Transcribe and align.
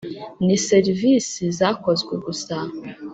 ni 0.45 0.55
serivisi 0.67 1.43
zakozwe 1.57 2.13
gusa 2.25 2.55